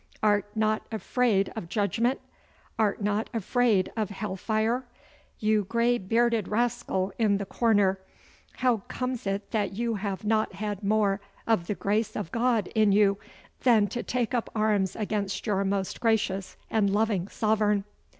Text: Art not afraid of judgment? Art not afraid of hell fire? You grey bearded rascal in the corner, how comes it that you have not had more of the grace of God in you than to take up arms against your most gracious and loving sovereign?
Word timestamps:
Art 0.23 0.45
not 0.55 0.81
afraid 0.91 1.53
of 1.55 1.69
judgment? 1.69 2.19
Art 2.79 3.03
not 3.03 3.29
afraid 3.35 3.91
of 3.95 4.09
hell 4.09 4.35
fire? 4.35 4.87
You 5.37 5.63
grey 5.65 5.99
bearded 5.99 6.47
rascal 6.47 7.13
in 7.19 7.37
the 7.37 7.45
corner, 7.45 7.99
how 8.53 8.77
comes 8.87 9.27
it 9.27 9.51
that 9.51 9.73
you 9.73 9.93
have 9.93 10.25
not 10.25 10.53
had 10.53 10.83
more 10.83 11.21
of 11.45 11.67
the 11.67 11.75
grace 11.75 12.15
of 12.15 12.31
God 12.31 12.65
in 12.73 12.91
you 12.91 13.19
than 13.61 13.85
to 13.89 14.01
take 14.01 14.33
up 14.33 14.49
arms 14.55 14.95
against 14.95 15.45
your 15.45 15.63
most 15.63 16.01
gracious 16.01 16.57
and 16.71 16.89
loving 16.89 17.27
sovereign? 17.27 17.83